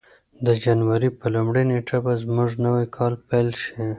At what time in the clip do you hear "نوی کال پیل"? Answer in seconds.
2.65-3.49